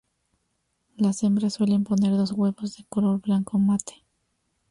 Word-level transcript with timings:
Las 0.97 1.21
hembras 1.21 1.53
suelen 1.53 1.83
poner 1.83 2.13
dos 2.17 2.31
huevos 2.31 2.75
de 2.75 2.85
color 2.89 3.21
blanco 3.21 3.59
mate. 3.59 4.03